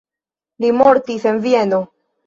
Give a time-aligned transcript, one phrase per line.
[0.65, 1.85] Li mortis en Vieno.